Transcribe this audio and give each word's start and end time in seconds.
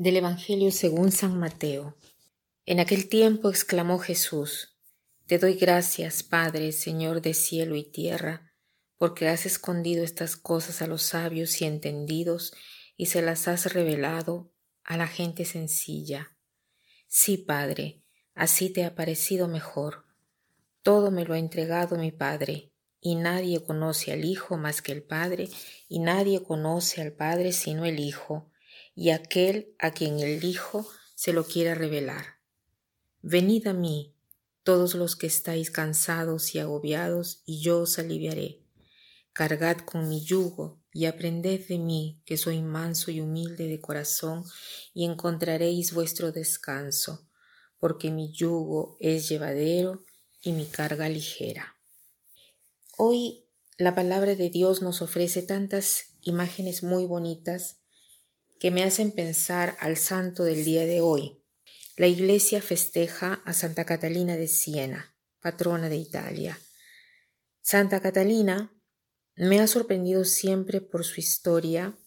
Del 0.00 0.16
Evangelio 0.16 0.70
según 0.70 1.12
San 1.12 1.38
Mateo. 1.38 1.94
En 2.64 2.80
aquel 2.80 3.10
tiempo 3.10 3.50
exclamó 3.50 3.98
Jesús, 3.98 4.78
Te 5.26 5.38
doy 5.38 5.56
gracias, 5.56 6.22
Padre, 6.22 6.72
Señor 6.72 7.20
de 7.20 7.34
cielo 7.34 7.76
y 7.76 7.84
tierra, 7.84 8.50
porque 8.96 9.28
has 9.28 9.44
escondido 9.44 10.02
estas 10.02 10.36
cosas 10.36 10.80
a 10.80 10.86
los 10.86 11.02
sabios 11.02 11.60
y 11.60 11.66
entendidos 11.66 12.54
y 12.96 13.06
se 13.06 13.20
las 13.20 13.46
has 13.46 13.74
revelado 13.74 14.50
a 14.84 14.96
la 14.96 15.06
gente 15.06 15.44
sencilla. 15.44 16.34
Sí, 17.06 17.36
Padre, 17.36 18.00
así 18.34 18.70
te 18.70 18.86
ha 18.86 18.94
parecido 18.94 19.48
mejor. 19.48 20.06
Todo 20.82 21.10
me 21.10 21.26
lo 21.26 21.34
ha 21.34 21.38
entregado 21.38 21.98
mi 21.98 22.10
Padre, 22.10 22.72
y 23.02 23.16
nadie 23.16 23.62
conoce 23.62 24.12
al 24.12 24.24
Hijo 24.24 24.56
más 24.56 24.80
que 24.80 24.92
el 24.92 25.02
Padre, 25.02 25.50
y 25.90 25.98
nadie 25.98 26.42
conoce 26.42 27.02
al 27.02 27.12
Padre 27.12 27.52
sino 27.52 27.84
el 27.84 28.00
Hijo 28.00 28.50
y 28.94 29.10
aquel 29.10 29.74
a 29.78 29.92
quien 29.92 30.20
el 30.20 30.44
Hijo 30.44 30.86
se 31.14 31.32
lo 31.32 31.44
quiera 31.44 31.74
revelar. 31.74 32.40
Venid 33.22 33.66
a 33.66 33.72
mí, 33.72 34.14
todos 34.62 34.94
los 34.94 35.16
que 35.16 35.26
estáis 35.26 35.70
cansados 35.70 36.54
y 36.54 36.58
agobiados, 36.58 37.42
y 37.44 37.60
yo 37.60 37.80
os 37.80 37.98
aliviaré. 37.98 38.60
Cargad 39.32 39.78
con 39.78 40.08
mi 40.08 40.24
yugo 40.24 40.80
y 40.92 41.06
aprended 41.06 41.66
de 41.68 41.78
mí, 41.78 42.20
que 42.24 42.36
soy 42.36 42.62
manso 42.62 43.10
y 43.10 43.20
humilde 43.20 43.68
de 43.68 43.80
corazón, 43.80 44.44
y 44.92 45.04
encontraréis 45.04 45.92
vuestro 45.92 46.32
descanso, 46.32 47.28
porque 47.78 48.10
mi 48.10 48.32
yugo 48.32 48.96
es 49.00 49.28
llevadero 49.28 50.04
y 50.42 50.52
mi 50.52 50.66
carga 50.66 51.08
ligera. 51.08 51.76
Hoy 52.96 53.44
la 53.78 53.94
palabra 53.94 54.34
de 54.34 54.50
Dios 54.50 54.82
nos 54.82 55.00
ofrece 55.00 55.42
tantas 55.42 56.16
imágenes 56.22 56.82
muy 56.82 57.06
bonitas 57.06 57.79
que 58.60 58.70
me 58.70 58.84
hacen 58.84 59.10
pensar 59.10 59.74
al 59.80 59.96
santo 59.96 60.44
del 60.44 60.66
día 60.66 60.84
de 60.84 61.00
hoy. 61.00 61.42
La 61.96 62.06
iglesia 62.06 62.60
festeja 62.60 63.40
a 63.46 63.54
Santa 63.54 63.86
Catalina 63.86 64.36
de 64.36 64.48
Siena, 64.48 65.16
patrona 65.40 65.88
de 65.88 65.96
Italia. 65.96 66.60
Santa 67.62 68.00
Catalina 68.00 68.70
me 69.34 69.60
ha 69.60 69.66
sorprendido 69.66 70.26
siempre 70.26 70.82
por 70.82 71.06
su 71.06 71.20
historia 71.20 71.98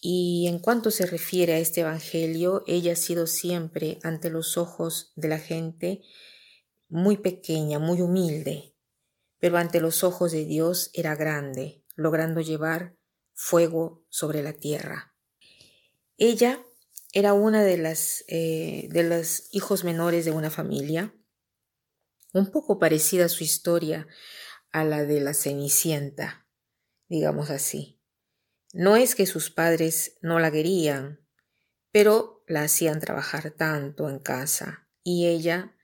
y 0.00 0.46
en 0.46 0.60
cuanto 0.60 0.92
se 0.92 1.06
refiere 1.06 1.54
a 1.54 1.58
este 1.58 1.80
Evangelio, 1.80 2.62
ella 2.68 2.92
ha 2.92 2.96
sido 2.96 3.26
siempre 3.26 3.98
ante 4.04 4.30
los 4.30 4.56
ojos 4.56 5.12
de 5.16 5.26
la 5.26 5.40
gente 5.40 6.02
muy 6.88 7.16
pequeña, 7.16 7.80
muy 7.80 8.00
humilde, 8.00 8.76
pero 9.40 9.58
ante 9.58 9.80
los 9.80 10.04
ojos 10.04 10.30
de 10.30 10.44
Dios 10.44 10.90
era 10.94 11.16
grande, 11.16 11.82
logrando 11.96 12.40
llevar 12.40 12.96
fuego 13.34 14.06
sobre 14.08 14.44
la 14.44 14.52
tierra. 14.52 15.17
Ella 16.18 16.62
era 17.12 17.32
una 17.32 17.62
de 17.62 17.78
las 17.78 18.24
eh, 18.26 18.88
de 18.90 19.04
los 19.04 19.48
hijos 19.52 19.84
menores 19.84 20.24
de 20.24 20.32
una 20.32 20.50
familia, 20.50 21.14
un 22.34 22.50
poco 22.50 22.78
parecida 22.78 23.26
a 23.26 23.28
su 23.28 23.44
historia 23.44 24.06
a 24.72 24.84
la 24.84 25.04
de 25.04 25.20
la 25.20 25.32
Cenicienta, 25.32 26.46
digamos 27.08 27.50
así. 27.50 28.02
No 28.72 28.96
es 28.96 29.14
que 29.14 29.26
sus 29.26 29.50
padres 29.50 30.18
no 30.20 30.40
la 30.40 30.50
querían, 30.50 31.20
pero 31.92 32.44
la 32.48 32.62
hacían 32.62 33.00
trabajar 33.00 33.52
tanto 33.52 34.10
en 34.10 34.18
casa 34.18 34.88
y 35.02 35.26
ella 35.26 35.74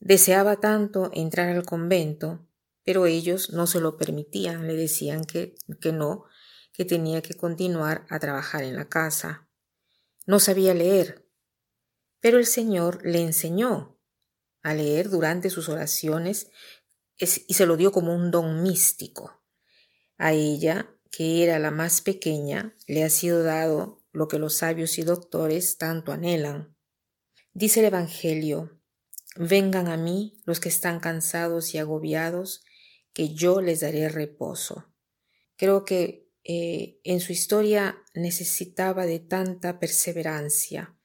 deseaba 0.00 0.56
tanto 0.56 1.10
entrar 1.14 1.48
al 1.48 1.64
convento, 1.64 2.46
pero 2.84 3.06
ellos 3.06 3.50
no 3.50 3.66
se 3.66 3.80
lo 3.80 3.96
permitían, 3.96 4.66
le 4.66 4.74
decían 4.74 5.24
que, 5.24 5.54
que 5.80 5.92
no, 5.92 6.24
que 6.72 6.84
tenía 6.84 7.22
que 7.22 7.34
continuar 7.34 8.06
a 8.10 8.18
trabajar 8.18 8.64
en 8.64 8.76
la 8.76 8.88
casa. 8.88 9.47
No 10.28 10.40
sabía 10.40 10.74
leer, 10.74 11.26
pero 12.20 12.36
el 12.36 12.44
Señor 12.44 13.00
le 13.02 13.22
enseñó 13.22 13.98
a 14.60 14.74
leer 14.74 15.08
durante 15.08 15.48
sus 15.48 15.70
oraciones 15.70 16.50
y 17.16 17.54
se 17.54 17.64
lo 17.64 17.78
dio 17.78 17.92
como 17.92 18.14
un 18.14 18.30
don 18.30 18.62
místico. 18.62 19.42
A 20.18 20.34
ella, 20.34 20.94
que 21.10 21.42
era 21.44 21.58
la 21.58 21.70
más 21.70 22.02
pequeña, 22.02 22.76
le 22.86 23.04
ha 23.04 23.08
sido 23.08 23.42
dado 23.42 24.04
lo 24.12 24.28
que 24.28 24.38
los 24.38 24.52
sabios 24.52 24.98
y 24.98 25.02
doctores 25.02 25.78
tanto 25.78 26.12
anhelan. 26.12 26.76
Dice 27.54 27.80
el 27.80 27.86
Evangelio, 27.86 28.82
vengan 29.34 29.88
a 29.88 29.96
mí 29.96 30.42
los 30.44 30.60
que 30.60 30.68
están 30.68 31.00
cansados 31.00 31.74
y 31.74 31.78
agobiados, 31.78 32.66
que 33.14 33.32
yo 33.32 33.62
les 33.62 33.80
daré 33.80 34.10
reposo. 34.10 34.92
Creo 35.56 35.86
que 35.86 36.27
eh, 36.50 36.98
en 37.04 37.20
su 37.20 37.32
historia 37.32 38.02
necesitaba 38.14 39.04
de 39.04 39.20
tanta 39.20 39.78
perseverancia. 39.78 40.96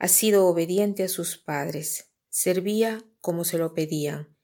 Ha 0.00 0.08
sido 0.08 0.48
obediente 0.48 1.04
a 1.04 1.08
sus 1.08 1.38
padres, 1.38 2.10
servía 2.28 3.04
como 3.20 3.44
se 3.44 3.56
lo 3.56 3.72
pedían, 3.72 4.36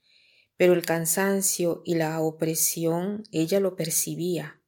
pero 0.56 0.72
el 0.74 0.86
cansancio 0.86 1.82
y 1.84 1.96
la 1.96 2.20
opresión 2.20 3.24
ella 3.32 3.58
lo 3.58 3.74
percibía, 3.74 4.62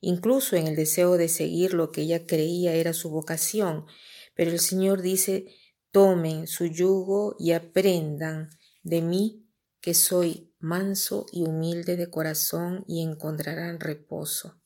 incluso 0.00 0.54
en 0.54 0.66
el 0.66 0.76
deseo 0.76 1.16
de 1.16 1.30
seguir 1.30 1.72
lo 1.72 1.92
que 1.92 2.02
ella 2.02 2.26
creía 2.26 2.74
era 2.74 2.92
su 2.92 3.08
vocación, 3.08 3.86
pero 4.34 4.50
el 4.50 4.60
Señor 4.60 5.00
dice, 5.00 5.46
tomen 5.92 6.46
su 6.46 6.66
yugo 6.66 7.36
y 7.38 7.52
aprendan 7.52 8.50
de 8.82 9.00
mí 9.00 9.48
que 9.80 9.94
soy 9.94 10.52
manso 10.58 11.24
y 11.32 11.44
humilde 11.44 11.96
de 11.96 12.10
corazón 12.10 12.84
y 12.86 13.02
encontrarán 13.02 13.80
reposo. 13.80 14.60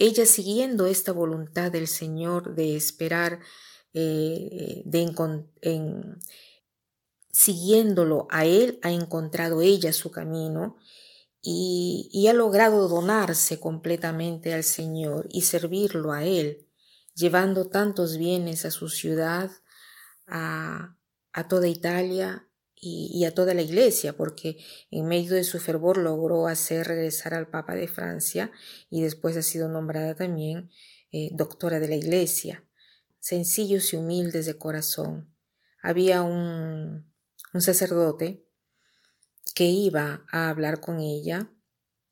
Ella 0.00 0.24
siguiendo 0.24 0.86
esta 0.86 1.12
voluntad 1.12 1.70
del 1.70 1.86
Señor 1.86 2.54
de 2.54 2.74
esperar, 2.74 3.40
eh, 3.92 4.80
de 4.86 5.12
en, 5.60 6.18
siguiéndolo 7.30 8.26
a 8.30 8.46
Él, 8.46 8.80
ha 8.82 8.92
encontrado 8.92 9.60
ella 9.60 9.92
su 9.92 10.10
camino 10.10 10.78
y, 11.42 12.26
ha 12.28 12.32
logrado 12.32 12.88
donarse 12.88 13.60
completamente 13.60 14.54
al 14.54 14.64
Señor 14.64 15.28
y 15.30 15.42
servirlo 15.42 16.12
a 16.12 16.24
Él, 16.24 16.66
llevando 17.14 17.68
tantos 17.68 18.16
bienes 18.16 18.64
a 18.64 18.70
su 18.70 18.88
ciudad, 18.88 19.50
a 20.26 20.96
toda 21.46 21.68
Italia 21.68 22.49
y, 22.80 23.24
a 23.26 23.34
toda 23.34 23.52
la 23.52 23.62
iglesia, 23.62 24.16
porque 24.16 24.56
en 24.90 25.06
medio 25.06 25.34
de 25.34 25.44
su 25.44 25.58
fervor 25.58 25.98
logró 25.98 26.46
hacer 26.46 26.86
regresar 26.86 27.34
al 27.34 27.48
Papa 27.48 27.74
de 27.74 27.88
Francia 27.88 28.50
y 28.88 29.02
después 29.02 29.36
ha 29.36 29.42
sido 29.42 29.68
nombrada 29.68 30.14
también 30.14 30.70
eh, 31.12 31.28
doctora 31.32 31.78
de 31.78 31.88
la 31.88 31.96
iglesia. 31.96 32.64
Sencillos 33.18 33.92
y 33.92 33.96
humildes 33.96 34.46
de 34.46 34.56
corazón. 34.56 35.34
Había 35.82 36.22
un, 36.22 37.12
un 37.52 37.60
sacerdote 37.60 38.46
que 39.54 39.64
iba 39.64 40.24
a 40.32 40.48
hablar 40.48 40.80
con 40.80 41.00
ella 41.00 41.50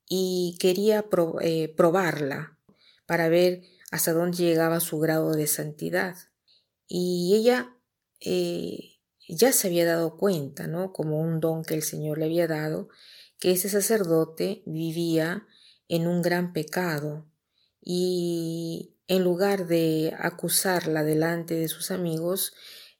y 0.07 0.57
quería 0.61 1.07
eh, 1.41 1.75
probarla 1.75 2.59
para 3.07 3.29
ver 3.29 3.63
hasta 3.91 4.13
dónde 4.13 4.37
llegaba 4.37 4.81
su 4.81 4.99
grado 4.99 5.33
de 5.33 5.47
santidad. 5.47 6.17
Y 6.87 7.35
ella 7.37 7.75
eh, 8.21 8.98
ya 9.29 9.53
se 9.53 9.69
había 9.69 9.85
dado 9.85 10.17
cuenta, 10.17 10.67
¿no? 10.67 10.93
Como 10.93 11.21
un 11.21 11.41
don 11.41 11.65
que 11.65 11.75
el 11.75 11.83
Señor 11.83 12.19
le 12.19 12.27
había 12.27 12.47
dado, 12.47 12.89
que 13.39 13.53
ese 13.53 13.69
sacerdote 13.69 14.63
vivía 14.67 15.47
en 15.89 16.07
un 16.07 16.23
gran 16.23 16.53
pecado 16.53 17.31
y 17.81 18.97
en 19.07 19.25
lugar 19.25 19.67
de 19.67 20.15
acusarla 20.19 21.03
delante 21.03 21.55
de 21.55 21.69
sus 21.69 21.91
amigos, 21.91 22.53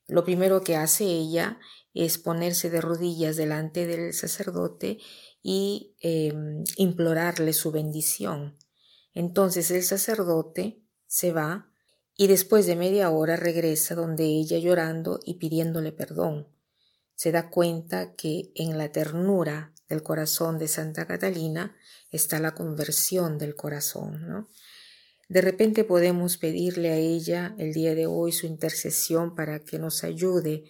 lo 0.07 0.25
primero 0.25 0.63
que 0.63 0.77
hace 0.77 1.05
ella 1.05 1.59
es 1.93 2.19
ponerse 2.19 2.71
de 2.71 2.81
rodillas 2.81 3.37
delante 3.37 3.87
del 3.87 4.15
sacerdote 4.15 4.99
y 5.43 5.97
em, 6.01 6.65
implorarle 6.77 7.53
su 7.53 7.73
bendición. 7.73 8.57
Entonces 9.13 9.71
el 9.71 9.83
sacerdote 9.83 10.83
se 11.07 11.33
va 11.33 11.68
y 12.21 12.27
después 12.27 12.67
de 12.67 12.75
media 12.75 13.11
hora 13.11 13.37
regresa 13.37 13.95
donde 13.95 14.25
ella 14.25 14.59
llorando 14.59 15.21
y 15.25 15.35
pidiéndole 15.35 15.93
perdón. 15.93 16.49
Se 17.15 17.31
da 17.31 17.49
cuenta 17.49 18.17
que 18.17 18.51
en 18.57 18.77
la 18.77 18.91
ternura 18.91 19.73
del 19.89 20.03
corazón 20.03 20.59
de 20.59 20.67
Santa 20.67 21.07
Catalina 21.07 21.77
está 22.11 22.41
la 22.41 22.57
conversión 22.57 23.39
del 23.39 23.55
corazón, 23.55 24.29
¿no? 24.29 24.49
De 25.29 25.43
repente 25.43 25.85
podemos 25.85 26.39
pedirle 26.39 26.91
a 26.91 26.97
ella 26.97 27.55
el 27.57 27.73
día 27.73 27.95
de 27.95 28.07
hoy 28.07 28.33
su 28.33 28.47
intercesión 28.47 29.37
para 29.37 29.61
que 29.61 29.79
nos 29.79 30.03
ayude 30.03 30.65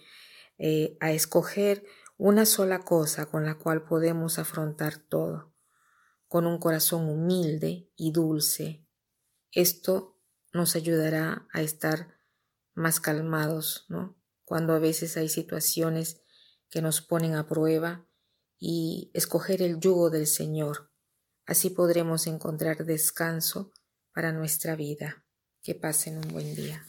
eh, 0.59 0.97
a 0.99 1.13
escoger 1.13 1.83
una 2.17 2.45
sola 2.45 2.79
cosa 2.79 3.25
con 3.25 3.43
la 3.43 3.55
cual 3.55 3.85
podemos 3.85 4.37
afrontar 4.37 4.99
todo, 4.99 5.51
con 6.27 6.45
un 6.45 6.59
corazón 6.59 7.09
humilde 7.09 7.89
y 7.95 8.11
dulce. 8.11 8.85
Esto 9.51 10.18
nos 10.53 10.75
ayudará 10.75 11.47
a 11.53 11.61
estar 11.61 12.19
más 12.73 12.99
calmados, 12.99 13.85
¿no? 13.89 14.17
Cuando 14.43 14.73
a 14.73 14.79
veces 14.79 15.17
hay 15.17 15.29
situaciones 15.29 16.21
que 16.69 16.81
nos 16.81 17.01
ponen 17.01 17.35
a 17.35 17.47
prueba 17.47 18.07
y 18.57 19.11
escoger 19.13 19.61
el 19.61 19.79
yugo 19.79 20.09
del 20.09 20.27
Señor. 20.27 20.91
Así 21.45 21.69
podremos 21.69 22.27
encontrar 22.27 22.85
descanso 22.85 23.71
para 24.13 24.31
nuestra 24.31 24.75
vida. 24.75 25.25
Que 25.61 25.75
pasen 25.75 26.17
un 26.17 26.27
buen 26.29 26.55
día. 26.55 26.85